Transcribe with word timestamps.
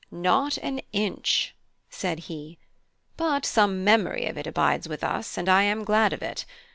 "Not 0.09 0.57
an 0.63 0.81
inch," 0.91 1.53
said 1.91 2.21
he; 2.21 2.57
"but 3.17 3.45
some 3.45 3.83
memory 3.83 4.25
of 4.25 4.35
it 4.35 4.47
abides 4.47 4.89
with 4.89 5.03
us, 5.03 5.37
and 5.37 5.47
I 5.47 5.61
am 5.61 5.83
glad 5.83 6.11
of 6.11 6.23
it. 6.23 6.43